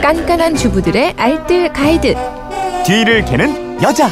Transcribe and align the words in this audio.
깐깐한 0.00 0.54
주부들의 0.54 1.14
알뜰 1.16 1.72
가이드. 1.72 2.14
뒤를 2.84 3.24
캐는 3.24 3.82
여자. 3.82 4.10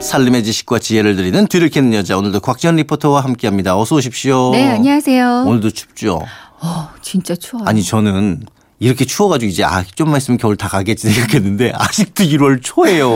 살림의 0.00 0.44
지식과 0.44 0.78
지혜를 0.78 1.16
드리는 1.16 1.46
뒤를 1.46 1.68
캐는 1.68 1.94
여자 1.94 2.18
오늘도 2.18 2.40
곽지연 2.40 2.76
리포터와 2.76 3.22
함께합니다. 3.22 3.76
어서 3.78 3.96
오십시오. 3.96 4.50
네, 4.52 4.68
안녕하세요. 4.68 5.44
오늘도 5.46 5.70
춥죠. 5.70 6.20
어, 6.60 6.88
진짜 7.00 7.34
추워요. 7.34 7.64
아니 7.66 7.82
저는 7.82 8.42
이렇게 8.82 9.04
추워가지고 9.04 9.48
이제 9.48 9.62
아 9.62 9.84
좀만 9.94 10.16
있으면 10.16 10.38
겨울 10.38 10.56
다 10.56 10.66
가겠지 10.66 11.08
생각했는데 11.08 11.72
아직도 11.72 12.24
1월 12.24 12.58
초예요. 12.60 13.08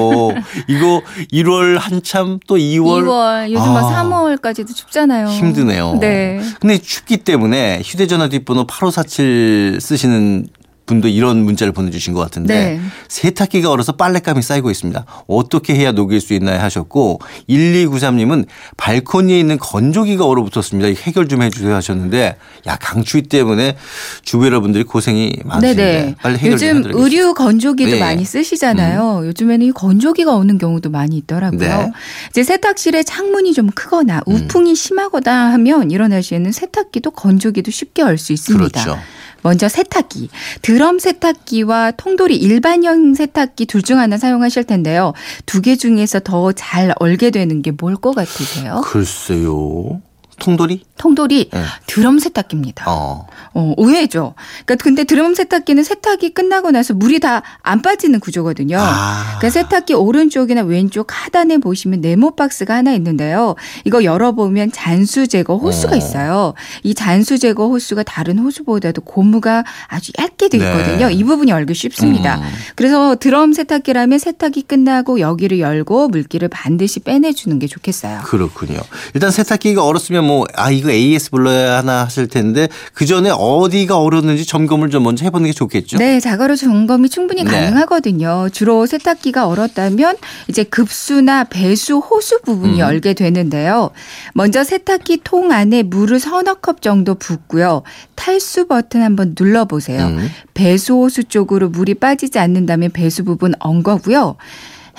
이거 0.68 1.02
1월 1.32 1.76
한참 1.78 2.38
또 2.46 2.56
2월 2.56 3.04
2월 3.04 3.50
요즘 3.50 3.72
막 3.72 3.92
아, 3.92 4.04
3월까지도 4.04 4.74
춥잖아요. 4.74 5.26
힘드네요. 5.26 5.98
네. 6.00 6.40
근데 6.60 6.79
춥기 6.79 7.18
때문에 7.18 7.82
휴대전화 7.84 8.29
뒷번호 8.29 8.64
8547 8.68 9.79
쓰시는 9.80 10.46
분도 10.86 11.08
이런 11.08 11.45
문자를 11.45 11.72
보내주신 11.72 12.14
것 12.14 12.21
같은데 12.21 12.54
네. 12.54 12.81
세탁기가 13.08 13.71
얼어서 13.71 13.93
빨랫감이 13.93 14.40
쌓이고 14.43 14.71
있습니다. 14.71 15.04
어떻게 15.27 15.75
해야 15.75 15.93
녹일 15.93 16.21
수 16.21 16.32
있나요 16.35 16.61
하셨고 16.61 17.21
1293님은 17.49 18.46
발코니에 18.77 19.39
있는 19.39 19.58
건조기가 19.58 20.25
얼어붙었습니다. 20.27 20.89
해결 21.03 21.29
좀 21.29 21.43
해주세요 21.43 21.75
하셨는데 21.75 22.36
야 22.67 22.77
강추위 22.80 23.25
때문에 23.25 23.77
주부 24.22 24.46
여러분들이 24.46 24.85
고생이 24.85 25.32
많으신데 25.44 25.85
네네. 25.85 26.14
빨리 26.22 26.39
해결 26.39 26.58
좀 26.58 26.68
요즘 26.68 26.79
해드리겠습니다. 26.79 27.05
의류 27.05 27.35
건조기도 27.35 27.91
네. 27.91 28.00
많이 28.00 28.25
쓰시잖아요. 28.25 29.27
요즘에는 29.27 29.66
이 29.66 29.72
건조기가 29.72 30.35
오는 30.35 30.58
경우도 30.58 30.91
많이 30.91 31.16
있더라고요. 31.16 31.58
네. 31.58 31.93
이제 32.30 32.42
세탁실에 32.42 33.03
창문이 33.03 33.53
좀 33.55 33.70
크거나 33.70 34.22
음. 34.28 34.33
우풍이 34.34 34.75
심하거나 34.75 35.53
하면 35.53 35.91
이런 35.91 36.11
날씨에는 36.11 36.53
세탁기도 36.53 37.11
건조기도 37.11 37.70
쉽게 37.70 38.03
얼 38.03 38.16
수 38.16 38.33
있습니다. 38.33 38.83
그렇죠. 38.83 38.98
먼저 39.47 39.69
세탁기. 39.69 40.28
드럼 40.62 40.98
세탁기와 40.98 41.92
통돌이 41.92 42.34
일반형 42.36 43.14
세탁기 43.14 43.66
둘 43.66 43.83
중 43.83 43.98
하나 44.00 44.19
사용하실 44.19 44.64
텐데요. 44.64 45.12
두 45.47 45.61
개 45.62 45.77
중에서 45.77 46.19
더 46.20 46.50
잘 46.53 46.92
얼게 46.98 47.30
되는 47.30 47.62
게 47.62 47.70
뭘 47.70 47.97
것 48.00 48.12
같으세요? 48.14 48.80
글쎄요. 48.84 50.00
통돌이? 50.38 50.82
통돌이 50.98 51.50
네. 51.52 51.62
드럼 51.86 52.18
세탁기입니다. 52.18 52.84
어. 52.88 53.26
어, 53.54 53.74
의외죠. 53.78 54.34
그러니까 54.64 54.82
근데 54.82 55.04
드럼 55.04 55.34
세탁기는 55.34 55.82
세탁이 55.82 56.30
끝나고 56.30 56.70
나서 56.70 56.94
물이 56.94 57.20
다 57.20 57.42
안 57.62 57.82
빠지는 57.82 58.20
구조거든요. 58.20 58.78
아. 58.78 59.38
그러니까 59.38 59.50
세탁기 59.50 59.94
오른쪽이나 59.94 60.62
왼쪽 60.62 61.08
하단에 61.10 61.58
보시면 61.58 62.00
네모 62.00 62.36
박스가 62.36 62.74
하나 62.74 62.92
있는데요. 62.92 63.56
이거 63.84 64.04
열어보면 64.04 64.72
잔수 64.72 65.26
제거 65.26 65.56
호수가 65.56 65.94
어. 65.94 65.96
있어요. 65.96 66.54
이 66.82 66.94
잔수 66.94 67.38
제거 67.38 67.68
호수가 67.68 68.04
다른 68.04 68.38
호수보다도 68.38 69.02
고무가 69.02 69.64
아주 69.88 70.12
얇게 70.18 70.48
돼 70.48 70.58
있거든요. 70.58 71.08
네. 71.08 71.12
이 71.12 71.24
부분이 71.24 71.50
얼기 71.52 71.74
쉽습니다. 71.74 72.36
음. 72.36 72.42
그래서 72.76 73.16
드럼 73.16 73.52
세탁기라면 73.52 74.18
세탁기 74.18 74.62
끝나고 74.62 75.20
여기를 75.20 75.58
열고 75.58 76.08
물기를 76.08 76.48
반드시 76.48 77.00
빼내주는 77.00 77.58
게 77.58 77.66
좋겠어요. 77.66 78.20
그렇군요. 78.24 78.78
일단 79.14 79.30
세탁기가 79.30 79.84
얼었으면 79.84 80.24
뭐 80.27 80.46
아 80.55 80.70
이거 80.70 80.91
AS 80.91 81.30
불러야 81.30 81.78
하나 81.78 82.05
하실 82.05 82.28
텐데 82.28 82.69
그 82.94 83.06
전에 83.06 83.30
어디가 83.30 83.98
얼었는지 83.98 84.46
점검을 84.46 84.91
좀 84.91 85.02
먼저 85.02 85.24
해보는 85.24 85.46
게 85.46 85.52
좋겠죠. 85.52 85.98
네, 85.98 86.20
자가로 86.20 86.56
점검이 86.56 87.08
충분히 87.08 87.44
네. 87.44 87.50
가능하거든요. 87.50 88.48
주로 88.52 88.86
세탁기가 88.86 89.47
얼었다면 89.47 90.16
이제 90.48 90.64
급수나 90.64 91.44
배수, 91.44 91.98
호수 91.98 92.41
부분이 92.42 92.80
음. 92.80 92.86
얼게 92.86 93.14
되는데요. 93.14 93.91
먼저 94.34 94.64
세탁기 94.64 95.20
통 95.24 95.52
안에 95.52 95.82
물을 95.82 96.19
서너 96.19 96.54
컵 96.54 96.82
정도 96.82 97.14
붓고요. 97.14 97.82
탈수 98.14 98.66
버튼 98.66 99.02
한번 99.02 99.34
눌러보세요. 99.38 100.06
음. 100.06 100.30
배수, 100.54 100.94
호수 100.94 101.24
쪽으로 101.24 101.69
물이 101.69 101.94
빠지지 101.94 102.38
않는다면 102.38 102.91
배수 102.91 103.24
부분 103.24 103.54
언 103.58 103.82
거고요. 103.82 104.37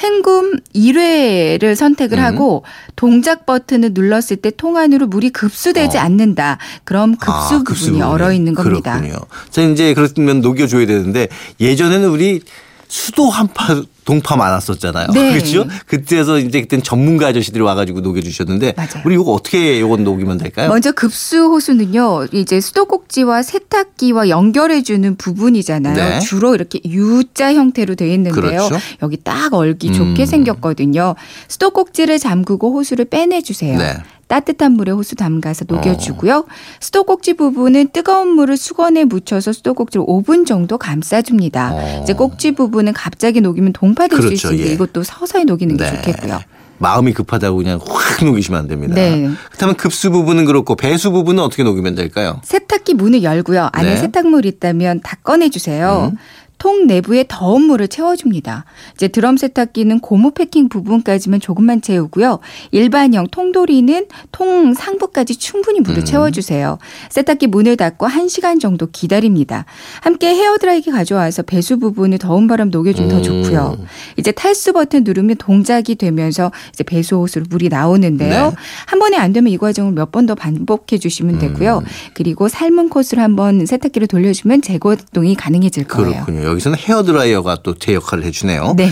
헹굼 0.01 0.59
1회를 0.75 1.75
선택을 1.75 2.19
음. 2.19 2.23
하고 2.23 2.63
동작 2.95 3.45
버튼을 3.45 3.91
눌렀을 3.93 4.37
때 4.37 4.51
통 4.57 4.77
안으로 4.77 5.07
물이 5.07 5.29
급수되지 5.31 5.97
어. 5.97 6.01
않는다. 6.01 6.57
그럼 6.83 7.15
급수 7.15 7.55
아, 7.55 7.63
급수 7.63 7.85
부분이 7.85 7.99
부분이. 7.99 8.01
얼어 8.13 8.31
있는 8.31 8.53
겁니다. 8.55 8.99
그렇군요. 8.99 9.19
자 9.51 9.61
이제 9.61 9.93
그렇으면 9.93 10.41
녹여줘야 10.41 10.85
되는데 10.87 11.27
예전에는 11.59 12.09
우리 12.09 12.41
수도 12.87 13.29
한파 13.29 13.81
동파 14.05 14.37
많았었잖아요. 14.37 15.07
네. 15.13 15.33
그렇죠? 15.33 15.67
그때서 15.85 16.39
이제 16.39 16.61
그때 16.61 16.81
전문가 16.81 17.27
아저씨들이 17.27 17.61
와가지고 17.61 17.99
녹여주셨는데 17.99 18.75
맞아요. 18.77 19.03
우리 19.05 19.15
이거 19.15 19.33
어떻게 19.33 19.77
이건 19.79 20.05
녹이면 20.05 20.37
될까요? 20.37 20.69
먼저 20.69 20.93
급수 20.93 21.47
호수는요, 21.47 22.27
이제 22.31 22.61
수도꼭지와 22.61 23.43
세탁기와 23.43 24.29
연결해주는 24.29 25.17
부분이잖아요. 25.17 25.95
네. 25.95 26.19
주로 26.19 26.55
이렇게 26.55 26.79
U자 26.85 27.53
형태로 27.53 27.95
되어 27.95 28.07
있는데요. 28.13 28.33
그렇죠. 28.41 28.77
여기 29.01 29.17
딱 29.17 29.53
얼기 29.53 29.91
좋게 29.91 30.23
음. 30.23 30.25
생겼거든요. 30.25 31.15
수도꼭지를 31.49 32.19
잠그고 32.19 32.73
호수를 32.73 33.05
빼내주세요. 33.05 33.77
네. 33.77 33.97
따뜻한 34.27 34.73
물에 34.73 34.91
호수 34.91 35.15
담가서 35.15 35.65
녹여주고요. 35.67 36.45
수도꼭지 36.79 37.33
부분은 37.35 37.89
뜨거운 37.93 38.29
물을 38.29 38.57
수건에 38.57 39.05
묻혀서 39.05 39.53
수도꼭지를 39.53 40.05
5분 40.05 40.45
정도 40.45 40.77
감싸줍니다. 40.77 41.71
어. 41.73 41.99
이제 42.03 42.13
꼭지 42.13 42.51
부분은 42.51 42.93
갑자기 42.93 43.41
녹이면 43.41 43.73
동파될 43.73 44.19
그렇죠. 44.19 44.27
수 44.27 44.33
있으니까 44.53 44.69
예. 44.69 44.73
이것도 44.73 45.03
서서히 45.03 45.45
녹이는 45.45 45.77
게 45.77 45.83
네. 45.83 45.95
좋겠고요. 45.95 46.39
마음이 46.79 47.13
급하다고 47.13 47.57
그냥 47.57 47.79
확 47.88 48.23
녹이시면 48.23 48.59
안 48.59 48.67
됩니다. 48.67 48.93
네. 48.93 49.29
그렇다면 49.47 49.75
급수 49.77 50.11
부분은 50.11 50.45
그렇고 50.45 50.75
배수 50.75 51.11
부분은 51.11 51.41
어떻게 51.41 51.63
녹이면 51.63 51.95
될까요? 51.95 52.39
세탁기 52.44 52.94
문을 52.94 53.23
열고요. 53.23 53.69
안에 53.71 53.91
네. 53.91 53.97
세탁물이 53.97 54.47
있다면 54.49 55.01
다 55.01 55.17
꺼내주세요. 55.23 56.11
음. 56.13 56.17
통 56.57 56.88
내부에 56.88 57.25
더운 57.28 57.63
물을 57.63 57.88
채워줍니다. 57.88 58.66
이제 58.95 59.07
드럼 59.07 59.38
세탁기는 59.38 60.00
고무 60.00 60.31
패킹 60.31 60.69
부분까지만 60.69 61.40
조금만 61.40 61.81
채우고요. 61.81 62.40
일반형 62.72 63.28
통돌이는 63.31 64.07
통 64.31 64.73
상부까지 64.73 65.38
충분히 65.38 65.79
물을 65.79 66.00
음. 66.00 66.06
채워주세요. 66.06 66.78
세탁기 67.09 67.47
문을 67.47 67.78
닫고 67.78 68.07
1시간 68.07 68.59
정도 68.59 68.88
기다립니다. 68.91 69.66
함께 70.01 70.28
헤어드라이기 70.34 70.91
가져와서 70.91 71.44
배수 71.44 71.78
부분을 71.79 72.18
더운 72.18 72.47
바람 72.47 72.69
녹여주면 72.69 73.09
더 73.09 73.18
음. 73.18 73.24
좋고요. 73.24 73.78
이제 74.18 74.31
탈수 74.31 74.74
버튼 74.74 75.03
누르면 75.03 75.38
동작이 75.38 75.95
되면서 75.95 76.51
이제 76.74 76.84
배수 76.84 77.16
호수로 77.18 77.45
물이 77.50 77.69
나오는데요. 77.69 78.50
네. 78.50 78.56
한 78.88 79.00
번에 79.00 79.18
안 79.18 79.31
되면 79.34 79.51
이 79.51 79.57
과정을 79.57 79.94
몇 79.94 80.07
번 80.12 80.25
더 80.28 80.35
반복해 80.35 80.97
주시면 80.97 81.38
되고요. 81.39 81.79
음. 81.79 81.85
그리고 82.13 82.47
삶은 82.47 82.89
코스를 82.89 83.22
한번 83.24 83.66
세탁기를 83.66 84.07
돌려주면 84.07 84.62
제거동이 84.62 85.35
가능해질 85.35 85.84
거예요. 85.85 86.25
그렇군요. 86.25 86.46
여기서는 86.47 86.77
헤어드라이어가 86.79 87.57
또 87.63 87.73
제 87.77 87.93
역할을 87.93 88.23
해주네요. 88.25 88.73
네. 88.75 88.89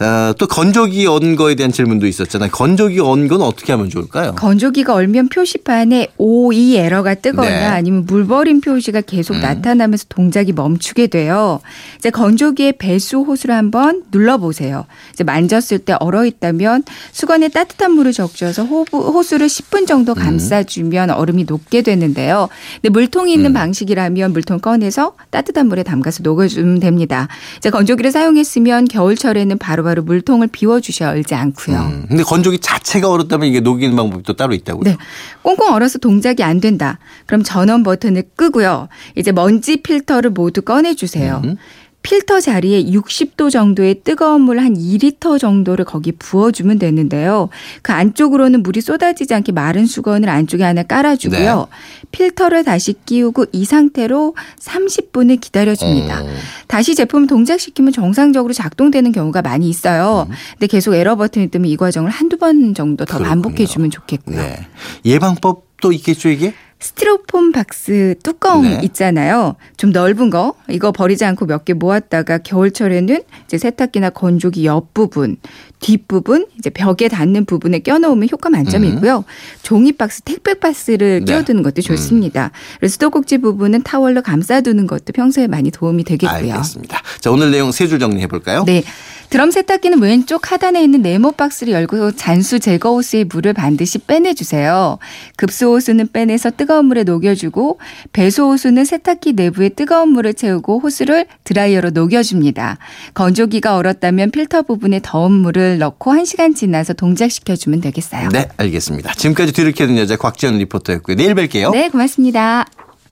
어, 0.00 0.32
또 0.38 0.46
건조기 0.46 1.06
언 1.06 1.36
거에 1.36 1.54
대한 1.54 1.70
질문도 1.70 2.06
있었잖아요. 2.06 2.50
건조기 2.50 2.98
언건 2.98 3.42
어떻게 3.42 3.72
하면 3.72 3.88
좋을까요? 3.90 4.34
건조기가 4.34 4.92
얼면 4.92 5.28
표시판에 5.28 6.08
O2 6.18 6.76
에러가 6.76 7.14
뜨거나 7.14 7.48
네. 7.48 7.64
아니면 7.66 8.04
물 8.06 8.26
버림 8.26 8.60
표시가 8.60 9.02
계속 9.02 9.34
음. 9.34 9.40
나타나면서 9.40 10.06
동작이 10.08 10.52
멈추게 10.52 11.06
돼요. 11.06 11.60
이제 11.98 12.10
건조기의 12.10 12.74
배수 12.78 13.20
호수를 13.20 13.54
한번 13.54 14.02
눌러보세요. 14.10 14.86
이제 15.12 15.22
만졌을 15.22 15.78
때 15.78 15.94
얼어 16.00 16.24
있다면 16.26 16.82
수건에 17.12 17.48
따뜻한 17.48 17.92
물을 17.92 18.12
적셔서 18.12 18.64
호, 18.64 18.84
호수를 18.92 19.46
10분 19.46 19.86
정도 19.86 20.12
음. 20.12 20.14
감싸주면 20.16 21.10
얼음이 21.10 21.44
녹게 21.44 21.82
되는데요. 21.82 22.48
근데 22.82 22.88
물통이 22.88 23.32
있는 23.32 23.52
음. 23.52 23.54
방식이라면 23.54 24.32
물통 24.32 24.58
꺼내서 24.58 25.14
따뜻한 25.30 25.68
물에 25.68 25.84
담가서 25.84 26.22
녹여주면 26.24 26.80
됩니다. 26.80 27.28
이제 27.58 27.70
건조기를 27.70 28.10
사용했으면 28.10 28.86
겨울철에는 28.86 29.58
바로 29.58 29.83
바로 29.84 30.02
물통을 30.02 30.48
비워주셔야 30.48 31.10
얼지 31.10 31.34
않고요. 31.34 31.78
음, 31.78 32.06
근데 32.08 32.24
건조기 32.24 32.58
자체가 32.58 33.08
얼었다면 33.08 33.48
이게 33.48 33.60
녹이는 33.60 33.94
방법이 33.94 34.24
또 34.24 34.34
따로 34.34 34.54
있다고요? 34.54 34.82
네. 34.84 34.96
꽁꽁 35.42 35.72
얼어서 35.72 35.98
동작이 35.98 36.42
안 36.42 36.60
된다. 36.60 36.98
그럼 37.26 37.44
전원 37.44 37.84
버튼을 37.84 38.24
끄고요. 38.34 38.88
이제 39.14 39.30
먼지 39.30 39.76
필터를 39.76 40.30
모두 40.30 40.62
꺼내주세요. 40.62 41.42
음. 41.44 41.56
필터 42.04 42.40
자리에 42.40 42.84
60도 42.84 43.50
정도의 43.50 44.02
뜨거운 44.04 44.42
물 44.42 44.60
한 44.60 44.74
2리터 44.74 45.38
정도를 45.38 45.84
거기 45.84 46.12
부어주면 46.12 46.78
되는데요. 46.78 47.48
그 47.82 47.92
안쪽으로는 47.92 48.62
물이 48.62 48.82
쏟아지지 48.82 49.34
않게 49.34 49.52
마른 49.52 49.86
수건을 49.86 50.28
안쪽에 50.28 50.62
하나 50.62 50.82
깔아주고요. 50.82 51.56
네. 51.58 52.06
필터를 52.12 52.62
다시 52.62 52.94
끼우고 53.04 53.46
이 53.52 53.64
상태로 53.64 54.36
30분을 54.60 55.40
기다려줍니다. 55.40 56.22
어. 56.22 56.28
다시 56.68 56.94
제품을 56.94 57.26
동작시키면 57.26 57.92
정상적으로 57.92 58.52
작동되는 58.52 59.10
경우가 59.10 59.42
많이 59.42 59.68
있어요. 59.68 60.28
근데 60.52 60.66
계속 60.66 60.94
에러 60.94 61.16
버튼이 61.16 61.48
뜨면 61.48 61.68
이 61.70 61.76
과정을 61.76 62.10
한두 62.10 62.36
번 62.36 62.74
정도 62.74 63.06
더 63.06 63.16
음. 63.16 63.24
그렇군요. 63.24 63.28
반복해 63.42 63.66
주면 63.66 63.90
좋겠고요. 63.90 64.36
네. 64.36 64.66
예방법도 65.06 65.90
있겠죠 65.92 66.28
이게? 66.28 66.54
스티로폼 66.84 67.52
박스 67.52 68.14
뚜껑 68.22 68.60
네. 68.62 68.78
있잖아요. 68.82 69.56
좀 69.78 69.90
넓은 69.90 70.28
거 70.28 70.52
이거 70.68 70.92
버리지 70.92 71.24
않고 71.24 71.46
몇 71.46 71.64
개 71.64 71.72
모았다가 71.72 72.36
겨울철에는 72.38 73.22
이제 73.46 73.56
세탁기나 73.56 74.10
건조기 74.10 74.66
옆 74.66 74.92
부분, 74.92 75.38
뒷 75.80 76.06
부분, 76.06 76.44
이제 76.58 76.68
벽에 76.68 77.08
닿는 77.08 77.46
부분에 77.46 77.78
껴놓으면 77.78 78.28
효과 78.30 78.50
만점이고요. 78.50 79.24
종이 79.62 79.92
박스, 79.92 80.20
택배 80.20 80.52
박스를 80.52 81.20
네. 81.20 81.24
끼워두는 81.24 81.62
것도 81.62 81.80
좋습니다. 81.80 82.50
그래서 82.78 82.92
수도꼭지 82.92 83.38
부분은 83.38 83.82
타월로 83.82 84.20
감싸두는 84.20 84.86
것도 84.86 85.14
평소에 85.14 85.46
많이 85.46 85.70
도움이 85.70 86.04
되겠고요. 86.04 86.52
알겠습니다. 86.52 87.00
자, 87.20 87.30
오늘 87.30 87.50
내용 87.50 87.72
세 87.72 87.86
줄 87.88 87.98
정리해 87.98 88.26
볼까요? 88.26 88.64
네. 88.66 88.82
드럼 89.30 89.50
세탁기는 89.50 90.00
왼쪽 90.00 90.52
하단에 90.52 90.84
있는 90.84 91.02
네모 91.02 91.32
박스를 91.32 91.72
열고 91.72 92.12
잔수 92.12 92.60
제거 92.60 92.90
호스의 92.90 93.24
물을 93.24 93.52
반드시 93.52 93.98
빼내주세요. 93.98 94.98
급수 95.36 95.66
호스는 95.66 96.08
빼내서 96.12 96.50
뜨거 96.56 96.73
운 96.78 96.86
물에 96.86 97.04
녹여주고 97.04 97.78
배수 98.12 98.44
호스는 98.44 98.84
세탁기 98.84 99.32
내부에 99.34 99.70
뜨거운 99.70 100.10
물을 100.10 100.34
채우고 100.34 100.80
호스를 100.80 101.26
드라이어로 101.44 101.90
녹여줍니다. 101.90 102.78
건조기가 103.14 103.76
얼었다면 103.76 104.30
필터 104.30 104.62
부분에 104.62 105.00
더운 105.02 105.32
물을 105.32 105.78
넣고 105.78 106.12
1시간 106.12 106.54
지나서 106.54 106.92
동작시켜주면 106.94 107.80
되겠어요. 107.80 108.28
네, 108.30 108.48
알겠습니다. 108.56 109.14
지금까지 109.14 109.52
뒤를 109.52 109.72
캐는 109.72 109.96
여자 109.98 110.16
곽지연 110.16 110.58
리포터였고요. 110.58 111.16
내일 111.16 111.34
뵐게요. 111.34 111.72
네, 111.72 111.88
고맙습니다. 111.88 112.66